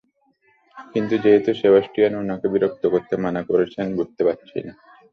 কিন্তু 0.77 1.15
যেহেতু 1.23 1.51
সেবাস্টিয়ান 1.61 2.13
ওনাকে 2.21 2.47
বিরক্ত 2.53 2.83
করতে 2.93 3.13
মানা 3.23 3.41
করেছেন, 3.49 3.85
বুঝতে 3.97 4.21
পারছি 4.27 4.57
না। 4.67 4.73